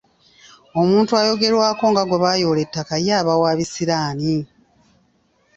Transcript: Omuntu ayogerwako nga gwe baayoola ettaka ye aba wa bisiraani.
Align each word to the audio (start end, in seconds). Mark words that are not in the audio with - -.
Omuntu 0.81 1.11
ayogerwako 1.21 1.83
nga 1.91 2.03
gwe 2.05 2.21
baayoola 2.23 2.61
ettaka 2.65 2.95
ye 3.05 3.11
aba 3.19 3.33
wa 3.41 3.51
bisiraani. 3.57 4.35